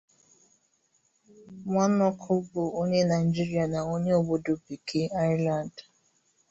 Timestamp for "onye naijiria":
2.81-3.65